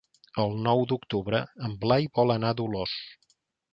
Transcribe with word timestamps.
El 0.43 0.55
nou 0.67 0.81
d'octubre 0.91 1.41
en 1.67 1.77
Blai 1.85 2.09
vol 2.21 2.37
anar 2.37 2.55
a 2.55 2.59
Dolors. 2.63 2.97